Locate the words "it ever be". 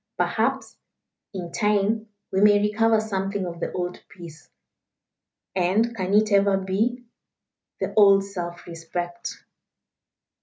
6.15-7.03